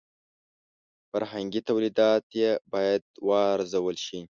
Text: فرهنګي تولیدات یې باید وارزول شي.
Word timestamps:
فرهنګي 1.09 1.61
تولیدات 1.69 2.25
یې 2.39 2.51
باید 2.73 3.03
وارزول 3.27 3.95
شي. 4.05 4.19